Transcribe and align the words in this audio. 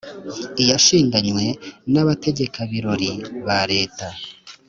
Iyashinganywe 0.61 1.45
n'abategeka-birori 1.93 3.11
ba 3.45 3.59
Leta, 3.71 4.07